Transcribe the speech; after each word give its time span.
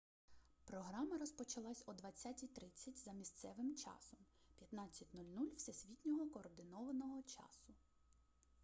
програма 0.65 1.17
розпочалась 1.17 1.83
о 1.87 1.91
20:30. 1.91 3.03
за 3.05 3.11
місцевим 3.13 3.75
часом 3.75 4.19
15.00 4.73 5.55
всесвітнього 5.55 6.29
координованого 6.29 7.21
часу 7.21 7.73